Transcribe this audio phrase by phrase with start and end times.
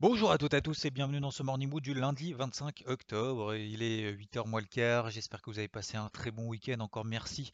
[0.00, 2.82] Bonjour à toutes et à tous et bienvenue dans ce Morning Mood du lundi 25
[2.86, 3.54] octobre.
[3.54, 5.08] Il est 8h moins le quart.
[5.10, 6.80] J'espère que vous avez passé un très bon week-end.
[6.80, 7.52] Encore merci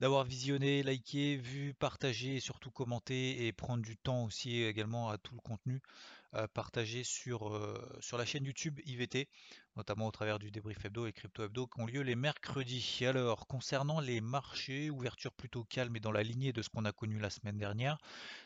[0.00, 5.16] d'avoir visionné, liké, vu, partagé et surtout commenté et prendre du temps aussi également à
[5.16, 5.80] tout le contenu
[6.34, 9.28] euh, partagé sur, euh, sur la chaîne YouTube IVT
[9.76, 13.04] notamment au travers du débrief hebdo et crypto hebdo qui ont lieu les mercredis.
[13.06, 16.92] Alors, concernant les marchés, ouverture plutôt calme et dans la lignée de ce qu'on a
[16.92, 17.98] connu la semaine dernière,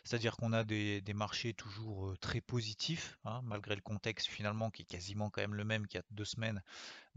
[0.05, 4.83] c'est-à-dire qu'on a des, marchés toujours euh, très positifs, hein, malgré le contexte finalement qui
[4.83, 6.62] est quasiment quand même le même qu'il y a deux semaines,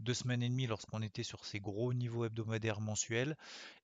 [0.00, 3.36] deux semaines et demie lorsqu'on était sur ces gros niveaux hebdomadaires mensuels.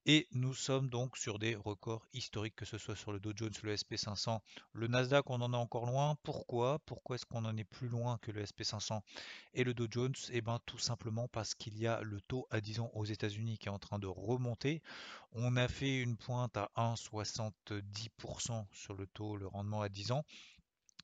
[0.05, 3.53] Et nous sommes donc sur des records historiques, que ce soit sur le Dow Jones,
[3.63, 4.39] le SP500,
[4.73, 6.17] le Nasdaq, on en est encore loin.
[6.23, 6.79] Pourquoi?
[6.85, 9.01] Pourquoi est-ce qu'on en est plus loin que le SP500
[9.53, 10.15] et le Dow Jones?
[10.29, 13.05] Et eh ben, tout simplement parce qu'il y a le taux à 10 ans aux
[13.05, 14.81] États-Unis qui est en train de remonter.
[15.31, 20.23] On a fait une pointe à 1,70% sur le taux, le rendement à 10 ans.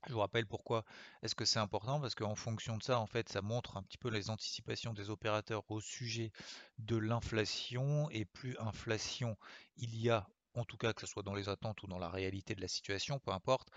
[0.08, 0.86] Je vous rappelle pourquoi
[1.22, 3.98] est-ce que c'est important parce qu'en fonction de ça, en fait, ça montre un petit
[3.98, 6.32] peu les anticipations des opérateurs au sujet
[6.78, 9.38] de l'inflation et plus inflation
[9.78, 10.28] il y a
[10.58, 12.68] en tout cas que ce soit dans les attentes ou dans la réalité de la
[12.68, 13.70] situation, peu importe,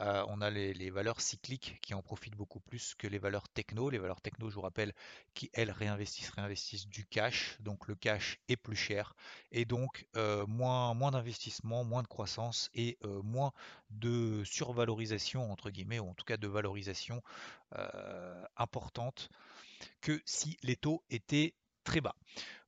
[0.00, 3.90] euh, on a les, valeurs cycliques qui en profitent beaucoup plus que les valeurs techno.
[3.90, 4.92] Les valeurs techno, je vous rappelle,
[5.34, 9.14] qui elles réinvestissent, réinvestissent du cash, donc le cash est plus cher,
[9.52, 13.52] et donc euh, moins, moins d'investissement, moins de croissance et euh, moins
[13.90, 17.22] de survalorisation, entre guillemets, ou en tout cas de valorisation
[18.56, 19.28] importante
[20.00, 21.54] que si les taux étaient
[21.84, 22.16] très bas.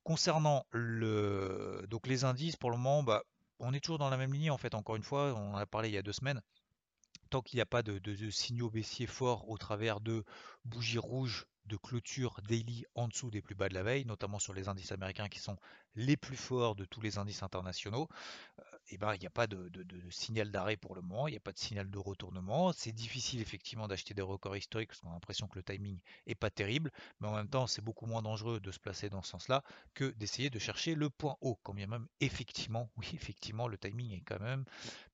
[0.03, 3.23] Concernant le, donc les indices, pour le moment, bah,
[3.59, 5.65] on est toujours dans la même ligne en fait, encore une fois, on en a
[5.65, 6.41] parlé il y a deux semaines.
[7.29, 10.23] Tant qu'il n'y a pas de, signaux baissiers forts au travers de
[10.65, 14.53] bougies rouges de clôture daily en dessous des plus bas de la veille, notamment sur
[14.53, 15.57] les indices américains qui sont
[15.95, 18.09] les plus forts de tous les indices internationaux,
[18.89, 19.71] eh ben, il n'y a pas de,
[20.09, 22.73] signal d'arrêt pour le moment, il n'y a pas de signal de retournement.
[22.73, 26.35] C'est difficile effectivement d'acheter des records historiques parce qu'on a l'impression que le timing n'est
[26.35, 29.29] pas terrible, mais en même temps c'est beaucoup moins dangereux de se placer dans ce
[29.29, 29.63] sens-là
[29.93, 34.11] que d'essayer de chercher le point haut, quand bien même effectivement, oui effectivement le timing
[34.11, 34.65] est quand même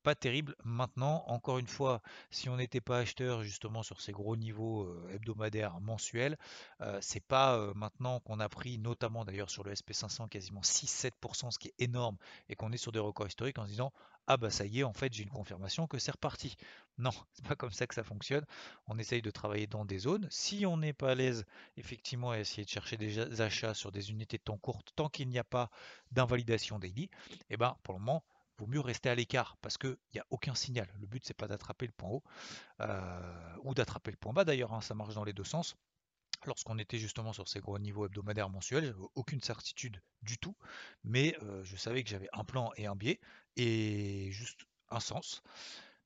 [0.03, 0.55] pas terrible.
[0.63, 2.01] Maintenant, encore une fois,
[2.31, 6.37] si on n'était pas acheteur justement sur ces gros niveaux euh, hebdomadaires mensuels,
[6.81, 11.51] euh, c'est pas euh, maintenant qu'on a pris notamment d'ailleurs sur le SP500 quasiment 6-7%,
[11.51, 13.91] ce qui est énorme, et qu'on est sur des records historiques en disant
[14.27, 16.55] ah bah ça y est, en fait j'ai une confirmation que c'est reparti.
[16.99, 18.45] Non, c'est pas comme ça que ça fonctionne.
[18.87, 20.27] On essaye de travailler dans des zones.
[20.29, 21.45] Si on n'est pas à l'aise,
[21.77, 25.29] effectivement, à essayer de chercher des achats sur des unités de temps courtes, tant qu'il
[25.29, 25.71] n'y a pas
[26.11, 27.09] d'invalidation daily, et
[27.51, 28.23] eh ben pour le moment,
[28.59, 30.87] vaut mieux rester à l'écart parce qu'il n'y a aucun signal.
[30.99, 32.23] Le but c'est pas d'attraper le point haut
[32.81, 35.75] euh, ou d'attraper le point bas d'ailleurs, hein, ça marche dans les deux sens
[36.45, 40.55] lorsqu'on était justement sur ces gros niveaux hebdomadaires mensuels, j'avais aucune certitude du tout,
[41.03, 43.19] mais euh, je savais que j'avais un plan et un biais,
[43.55, 45.41] et juste un sens,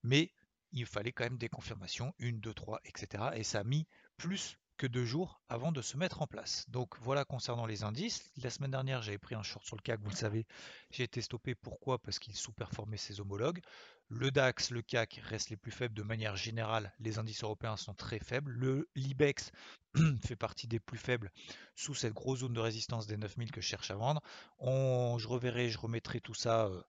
[0.02, 0.32] mais
[0.72, 3.24] il fallait quand même des confirmations, une, deux, trois, etc.
[3.34, 3.86] Et ça a mis
[4.16, 6.68] plus que deux jours avant de se mettre en place.
[6.68, 8.30] Donc voilà concernant les indices.
[8.36, 10.46] La semaine dernière, j'avais pris un short sur le CAC, vous le savez.
[10.90, 11.54] J'ai été stoppé.
[11.54, 11.98] Pourquoi?
[11.98, 13.60] Parce qu'il sous-performait ses homologues.
[14.08, 16.92] Le DAX, le CAC restent les plus faibles de manière générale.
[17.00, 18.52] Les indices européens sont très faibles.
[18.52, 19.50] Le l'IBEX
[20.22, 21.32] fait partie des plus faibles
[21.74, 24.20] sous cette grosse zone de résistance des 9000 que je cherche à vendre.
[24.60, 26.82] je reverrai, je remettrai tout ça euh,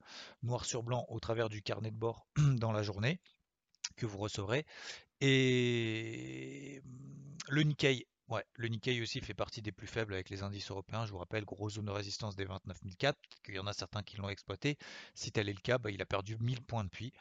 [0.43, 3.19] noir sur blanc au travers du carnet de bord dans la journée
[3.95, 4.65] que vous recevrez.
[5.21, 6.81] Et
[7.49, 11.05] le Nikkei Ouais, le Nikkei aussi fait partie des plus faibles avec les indices européens.
[11.05, 14.17] Je vous rappelle, grosse zone de résistance des 29004, qu'il y en a certains qui
[14.17, 14.77] l'ont exploité.
[15.13, 17.13] Si tel est le cas, bah, il a perdu 1000 points depuis.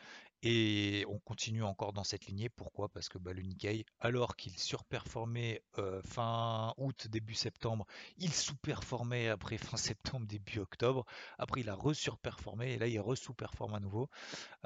[0.47, 2.51] Et on continue encore dans cette lignée.
[2.51, 2.91] Pourquoi?
[2.91, 7.87] Parce que bah, le Nikkei, alors qu'il surperformait euh, fin août, début septembre,
[8.19, 11.07] il sous-performait après fin septembre, début octobre.
[11.39, 14.11] Après, il a resurperformé et là, il re-sous-performe à nouveau,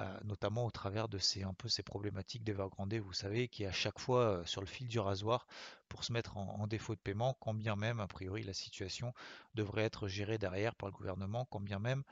[0.00, 3.70] euh, notamment au travers de ces, un peu ces problématiques d'Evergrande, vous savez, qui à
[3.70, 5.46] chaque fois euh, sur le fil du rasoir
[5.88, 9.14] pour se mettre en, défaut de paiement, quand bien même, a priori, la situation
[9.54, 12.02] devrait être gérée derrière par le gouvernement, quand bien même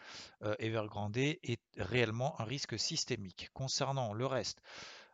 [0.58, 3.50] Evergrande est réellement un risque systémique.
[3.54, 4.60] Concernant le reste,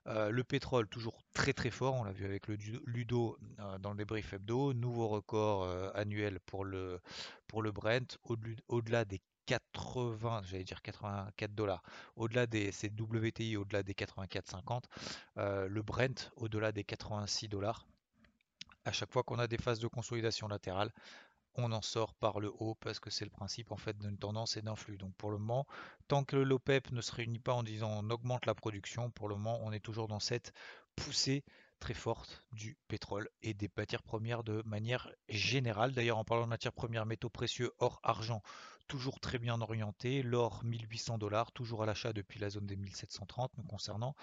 [0.06, 2.56] le pétrole toujours très très fort, on l'a vu avec le
[2.86, 3.38] Ludo
[3.80, 7.00] dans le débrief hebdo, nouveau record annuel pour le,
[7.46, 8.18] pour le Brent,
[8.68, 11.82] au-delà des 80, j'allais dire 84 dollars,
[12.16, 14.84] au-delà des WTI au-delà des 84,50,
[15.38, 17.86] euh, le Brent au-delà des 86 dollars.
[18.84, 20.92] À chaque fois qu'on a des phases de consolidation latérale,
[21.54, 24.56] on en sort par le haut parce que c'est le principe en fait d'une tendance
[24.56, 24.98] et d'un flux.
[24.98, 25.66] Donc pour le moment,
[26.08, 29.34] tant que l'OPEP ne se réunit pas en disant on augmente la production, pour le
[29.34, 30.52] moment on est toujours dans cette
[30.96, 31.44] poussée
[31.80, 35.92] très forte du pétrole et des matières premières de manière générale.
[35.92, 38.40] D'ailleurs en parlant de matières premières, métaux précieux, or, argent,
[38.86, 40.22] toujours très bien orienté.
[40.22, 44.14] L'or 1800 dollars, toujours à l'achat depuis la zone des 1730 nous concernant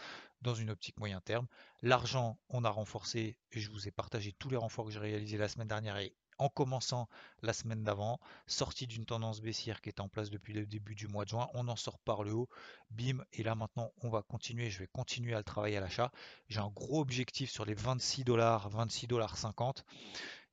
[0.42, 1.48] dans une optique moyen terme.
[1.82, 5.38] L'argent, on a renforcé et je vous ai partagé tous les renforts que j'ai réalisés
[5.38, 7.08] la semaine dernière et en commençant
[7.42, 11.08] la semaine d'avant, sorti d'une tendance baissière qui est en place depuis le début du
[11.08, 12.50] mois de juin, on en sort par le haut,
[12.90, 16.12] bim, et là maintenant on va continuer, je vais continuer à le travailler à l'achat.
[16.48, 19.86] J'ai un gros objectif sur les 26 dollars, 26 dollars 50.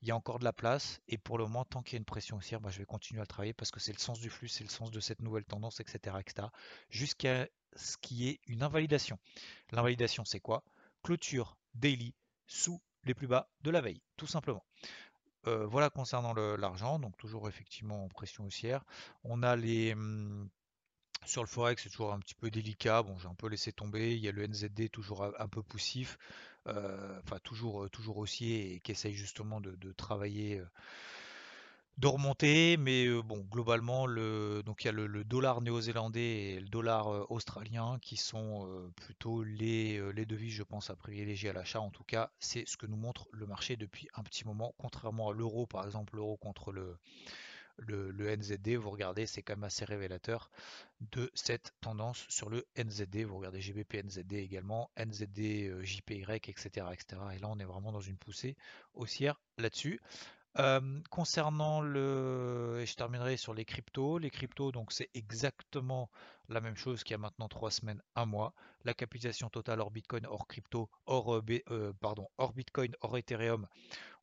[0.03, 1.99] Il y a encore de la place et pour le moment, tant qu'il y a
[1.99, 4.21] une pression haussière, bah, je vais continuer à le travailler parce que c'est le sens
[4.21, 6.17] du flux, c'est le sens de cette nouvelle tendance, etc.
[6.21, 6.49] etc.
[6.91, 9.19] jusqu'à ce qu'il y ait une invalidation.
[9.73, 10.63] L'invalidation, c'est quoi?
[11.03, 12.15] Clôture daily
[12.47, 14.65] sous les plus bas de la veille, tout simplement.
[15.47, 18.85] Voilà concernant l'argent, donc toujours effectivement en pression haussière.
[19.25, 20.49] On a les hum,
[21.25, 23.03] sur le forex, c'est toujours un petit peu délicat.
[23.03, 24.15] Bon, j'ai un peu laissé tomber.
[24.15, 26.19] Il y a le NZD toujours un peu poussif,
[26.67, 30.63] enfin toujours toujours haussier et qui essaye justement de, travailler.
[31.99, 36.69] De remonter, mais bon, globalement, le, donc il y a le, dollar néo-zélandais et le
[36.69, 41.81] dollar australien qui sont plutôt les, devises, je pense, à privilégier à l'achat.
[41.81, 45.31] En tout cas, c'est ce que nous montre le marché depuis un petit moment, contrairement
[45.31, 46.99] à l'euro, par exemple, l'euro contre le,
[47.79, 50.51] le, NZD, vous regardez, c'est quand même assez révélateur
[51.13, 53.25] de cette tendance sur le NZD.
[53.25, 57.23] Vous regardez GBP NZD également, NZD JPY, etc., etc.
[57.35, 58.57] Et là, on est vraiment dans une poussée
[58.95, 60.01] haussière là-dessus
[61.11, 64.19] concernant le, et je terminerai sur les cryptos.
[64.19, 66.11] Les cryptos, donc c'est exactement
[66.49, 68.55] la même chose qu'il y a maintenant trois semaines, un mois.
[68.85, 71.93] La capitalisation totale hors Bitcoin, hors crypto, hors, euh,
[72.39, 73.67] hors Bitcoin, hors Ethereum,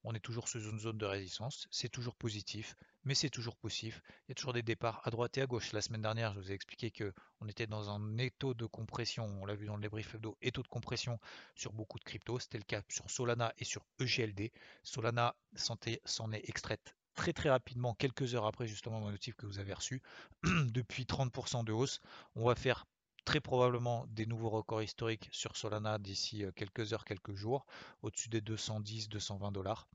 [0.03, 1.67] on est toujours sous une zone de résistance.
[1.71, 4.01] C'est toujours positif mais c'est toujours possible.
[4.27, 5.73] Il y a toujours des départs à droite et à gauche.
[5.73, 9.45] La semaine dernière, je vous ai expliqué qu'on était dans un étau de compression, on
[9.45, 11.19] l'a vu dans le débrief hebdo, étau de compression
[11.55, 12.39] sur beaucoup de cryptos.
[12.39, 14.51] C'était le cas sur Solana et sur EGLD.
[14.83, 19.59] Solana s'en est extraite très très rapidement, quelques heures après justement mon notif que vous
[19.59, 20.01] avez reçu,
[20.43, 21.99] depuis 30% de hausse.
[22.35, 22.85] On va faire
[23.25, 27.65] très probablement des nouveaux records historiques sur Solana d'ici euh, quelques heures, quelques jours,
[28.01, 29.87] au-dessus des 210-220 dollars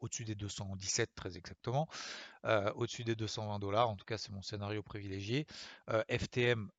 [0.00, 1.88] au-dessus des 217 très exactement,
[2.44, 5.46] euh, au-dessus des 220 dollars, en tout cas c'est mon scénario privilégié.
[5.90, 6.70] Euh, FTM,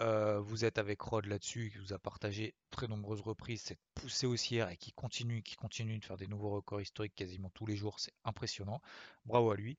[0.00, 4.68] vous êtes avec Rod là-dessus, qui vous a partagé très nombreuses reprises cette poussée haussière
[4.68, 8.00] et qui continue, qui continue de faire des nouveaux records historiques quasiment tous les jours,
[8.00, 8.80] c'est impressionnant.
[9.24, 9.78] Bravo à lui.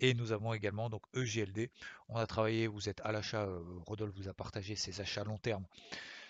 [0.00, 1.70] Et nous avons également donc EGLD.
[2.08, 3.48] On a travaillé, vous êtes à l'achat,
[3.86, 5.64] Rodolphe vous a partagé ses achats long terme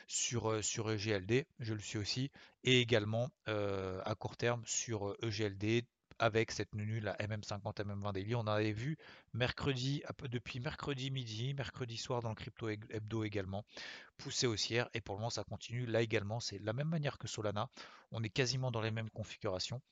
[0.06, 2.30] sur, sur EGLD, je le suis aussi,
[2.64, 5.86] et également à court terme sur EGLD
[6.22, 8.36] avec cette tenue, la MM50, MM20 Daily.
[8.36, 8.96] On avait vu
[9.34, 13.64] mercredi, depuis mercredi midi, mercredi soir dans le crypto hebdo également,
[14.18, 15.84] poussée haussière et pour le moment ça continue.
[15.84, 17.68] Là également, c'est la même manière que Solana.
[18.12, 19.82] On est quasiment dans les mêmes configurations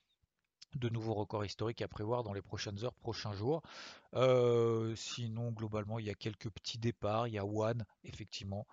[0.77, 3.63] de nouveaux records historiques à prévoir dans les prochaines heures, prochains jours.
[4.15, 7.27] Euh, sinon, globalement, il y a quelques petits départs.
[7.29, 8.67] Il y a One, effectivement.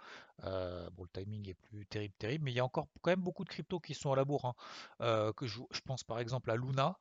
[0.44, 3.22] Euh, bon, le timing est plus terrible, terrible, mais il y a encore quand même
[3.22, 4.46] beaucoup de cryptos qui sont à la bourre.
[4.46, 4.56] Hein.
[5.02, 6.98] Euh, que je, pense par exemple à Luna.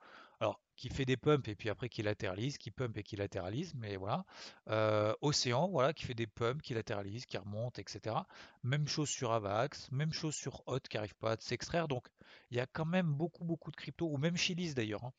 [0.77, 3.97] Qui fait des pumps et puis après qui latéralise, qui pump et qui latéralise, mais
[3.97, 4.25] voilà.
[5.23, 8.15] Océan, voilà, qui fait des pumps, qui latéralise, qui remonte, etc.
[8.63, 11.89] Même chose sur Avax, même chose sur Hot qui n'arrive pas à s'extraire.
[11.89, 12.07] Donc,
[12.51, 15.13] il y a quand même beaucoup, beaucoup de cryptos, ou même Chilis d'ailleurs, hein,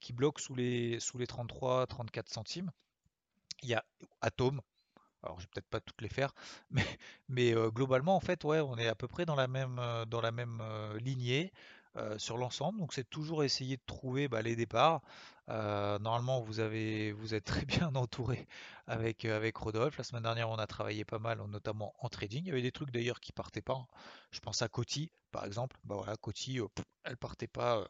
[0.00, 2.70] qui bloquent sous les, sous les 33, 34 centimes.
[3.62, 3.84] Il y a
[4.20, 4.60] Atom,
[5.22, 6.34] alors je vais peut-être pas toutes les faire,
[6.70, 6.84] mais,
[7.28, 10.32] mais globalement en fait ouais on est à peu près dans la même, dans la
[10.32, 10.62] même
[10.98, 11.52] lignée
[12.18, 12.78] sur l'ensemble.
[12.78, 15.02] Donc c'est toujours essayer de trouver bah, les départs.
[15.48, 18.46] normalement vous avez vous êtes très bien entouré
[18.86, 19.98] avec, avec Rodolphe.
[19.98, 22.44] La semaine dernière on a travaillé pas mal, notamment en trading.
[22.44, 23.74] Il y avait des trucs d'ailleurs qui partaient pas.
[23.74, 23.86] Hein.
[24.30, 25.76] Je pense à Coty par exemple.
[25.84, 26.60] Bah voilà, Coty,
[27.04, 27.86] elle partait pas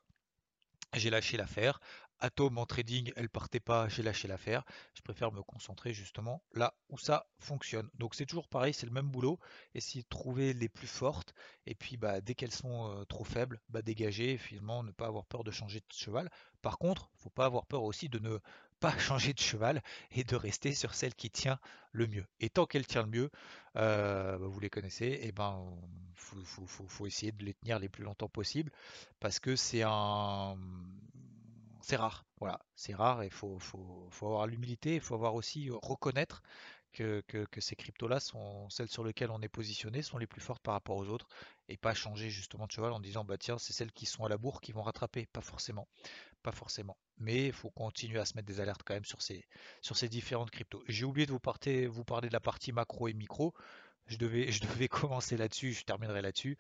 [0.99, 1.81] j'ai lâché l'affaire.
[2.25, 4.65] Atom en trading, elle partait pas, j'ai lâché l'affaire.
[4.95, 7.91] Je préfère me concentrer justement là où ça fonctionne.
[7.99, 9.39] Donc c'est toujours pareil, c'est le même boulot.
[9.75, 11.35] Essayer de trouver les plus fortes
[11.67, 15.27] et puis bah, dès qu'elles sont euh, trop faibles, bah, dégager finalement ne pas avoir
[15.27, 16.31] peur de changer de cheval.
[16.63, 18.39] Par contre, faut pas avoir peur aussi de ne
[18.81, 21.59] pas changer de cheval et de rester sur celle qui tient
[21.93, 22.25] le mieux.
[22.41, 23.31] Et tant qu'elle tient le mieux,
[23.77, 25.63] euh, bah, vous les connaissez, et eh ben
[26.15, 28.73] faut, faut, essayer de les tenir les plus longtemps possible
[29.21, 30.57] parce que c'est un
[31.85, 32.25] c'est rare.
[32.41, 36.43] Voilà, c'est rare et il faut, faut, avoir l'humilité, il faut avoir aussi reconnaître
[36.93, 37.23] que,
[37.59, 40.97] ces cryptos-là sont celles sur lesquelles on est positionné, sont les plus fortes par rapport
[40.97, 41.29] aux autres,
[41.69, 44.29] et pas changer justement de cheval en disant bah tiens c'est celles qui sont à
[44.29, 45.89] la bourre qui vont rattraper, pas forcément,
[46.43, 46.97] pas forcément.
[47.19, 49.45] Mais il faut continuer à se mettre des alertes quand même sur ces,
[49.83, 50.83] sur ces différentes cryptos.
[50.89, 51.41] J'ai oublié de vous,
[51.93, 53.55] vous parler de la partie macro et micro.
[54.07, 56.57] Je devais, je devais commencer là-dessus, je terminerai là-dessus.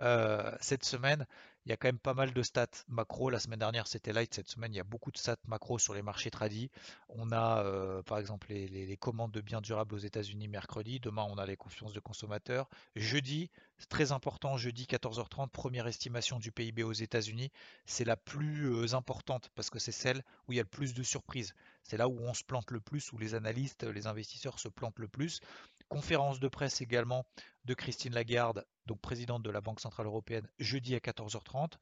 [0.00, 1.26] Euh, cette semaine,
[1.68, 3.28] il y a quand même pas mal de stats macro.
[3.28, 4.32] La semaine dernière, c'était light.
[4.32, 6.70] Cette semaine, il y a beaucoup de stats macro sur les marchés tradis.
[7.10, 10.98] On a, euh, par exemple, les, commandes de biens durables aux États-Unis mercredi.
[10.98, 12.70] Demain, on a les confiances de consommateurs.
[12.96, 14.56] Jeudi, c'est très important.
[14.56, 17.50] Jeudi, 14h30, première estimation du PIB aux États-Unis.
[17.84, 20.94] C'est la plus euh, importante parce que c'est celle où il y a le plus
[20.94, 21.52] de surprises.
[21.82, 24.98] C'est là où on se plante le plus, où les analystes, les investisseurs se plantent
[24.98, 25.40] le plus.
[25.88, 27.26] Conférence de presse également
[27.64, 31.72] de Christine Lagarde, donc présidente de la Banque Centrale Européenne, jeudi à 14h30.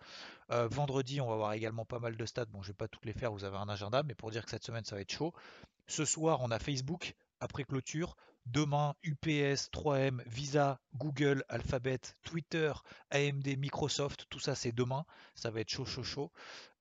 [0.51, 2.49] Euh, vendredi, on va avoir également pas mal de stades.
[2.51, 4.45] Bon, je ne vais pas toutes les faire, vous avez un agenda, mais pour dire
[4.45, 5.33] que cette semaine, ça va être chaud.
[5.87, 8.17] Ce soir, on a Facebook après clôture.
[8.47, 12.73] Demain, UPS, 3M, Visa, Google, Alphabet, Twitter,
[13.11, 15.05] AMD, Microsoft, tout ça c'est demain.
[15.35, 16.33] Ça va être chaud, chaud, chaud.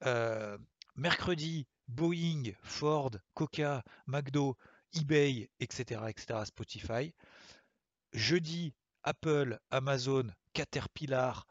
[0.05, 0.59] Euh,
[0.95, 4.57] mercredi, Boeing, Ford, Coca, McDo,
[4.95, 7.13] eBay, etc., etc., Spotify.
[8.13, 8.73] Jeudi,
[9.03, 11.45] Apple, Amazon, Caterpillar,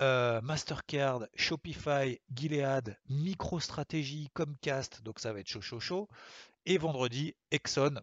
[0.00, 6.08] euh, Mastercard, Shopify, Gilead, MicroStrategy, Comcast, donc ça va être chaud chaud chaud.
[6.66, 8.00] Et vendredi, Exxon,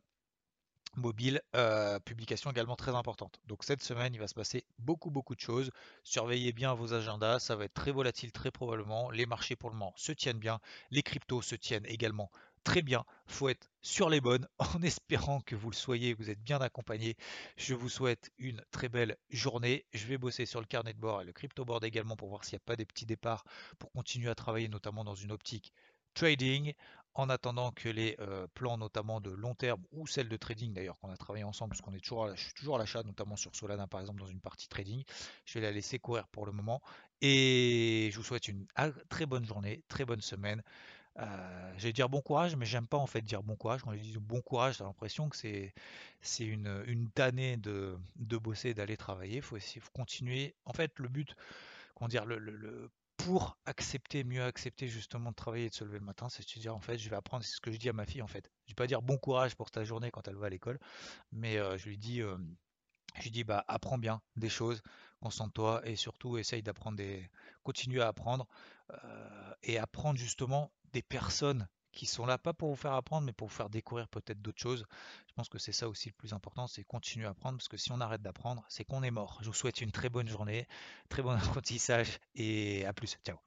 [0.95, 3.39] mobile, euh, publication également très importante.
[3.45, 5.71] Donc cette semaine, il va se passer beaucoup beaucoup de choses.
[6.03, 9.09] Surveillez bien vos agendas, ça va être très volatile très probablement.
[9.11, 10.59] Les marchés pour le moment se tiennent bien,
[10.91, 12.31] les cryptos se tiennent également
[12.65, 13.05] très bien.
[13.27, 14.45] Faut être sur les bonnes
[14.75, 17.15] en espérant que vous le soyez, vous êtes bien accompagné.
[17.55, 19.85] Je vous souhaite une très belle journée.
[19.93, 22.43] Je vais bosser sur le carnet de bord et le crypto board également pour voir
[22.43, 23.45] s'il n'y a pas des petits départs
[23.79, 25.71] pour continuer à travailler notamment dans une optique
[26.15, 26.73] trading
[27.13, 30.99] en attendant que les euh, plans notamment de long terme ou celles de trading d'ailleurs
[30.99, 33.55] qu'on a travaillé ensemble parce qu'on est toujours je suis toujours à l'achat notamment sur
[33.55, 35.03] Solana par exemple dans une partie trading
[35.45, 36.81] je vais la laisser courir pour le moment
[37.21, 38.67] et je vous souhaite une
[39.09, 40.61] très bonne journée très bonne semaine
[41.19, 43.81] euh, j'allais dire bon courage, mais j'aime pas en fait dire bon courage.
[43.83, 45.73] Quand je dis bon courage, j'ai l'impression que c'est
[46.21, 49.37] c'est une, une tannée de, de bosser, d'aller travailler.
[49.37, 50.55] Il faut, faut continuer.
[50.65, 51.35] En fait, le but,
[51.95, 55.99] comment dire, le, le, pour accepter, mieux accepter justement de travailler et de se lever
[55.99, 57.89] le matin, c'est de dire en fait, je vais apprendre, c'est ce que je dis
[57.89, 58.51] à ma fille en fait.
[58.65, 60.79] Je vais pas dire bon courage pour ta journée quand elle va à l'école,
[61.31, 62.21] mais euh, je lui dis,
[63.19, 64.81] je dis bah apprends bien des choses,
[65.21, 67.29] concentre-toi et surtout essaye d'apprendre des,
[67.63, 68.47] continue à apprendre
[69.63, 73.47] et apprendre justement des personnes qui sont là pas pour vous faire apprendre, mais pour
[73.47, 74.85] vous faire découvrir peut-être d'autres choses.
[75.27, 77.77] Je pense que c'est ça aussi le plus important, c'est continuer à apprendre, parce que
[77.77, 79.39] si on arrête d'apprendre, c'est qu'on est mort.
[79.41, 80.67] Je vous souhaite une très bonne journée,
[81.09, 83.17] très bon apprentissage, et à plus.
[83.25, 83.37] Ciao.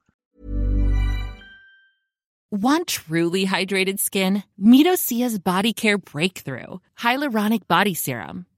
[2.51, 4.43] Want truly hydrated skin?
[4.59, 8.47] Midosia's Body Care Breakthrough Hyaluronic Body Serum.